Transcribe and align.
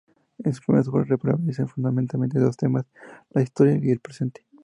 En 0.39 0.51
sus 0.51 0.65
primeras 0.65 0.87
obras 0.87 1.05
prevalecen 1.21 1.67
fundamentalmente 1.67 2.39
dos 2.39 2.57
temas: 2.57 2.87
la 3.29 3.43
historia 3.43 3.77
y 3.79 3.91
el 3.91 3.99
presente. 3.99 4.47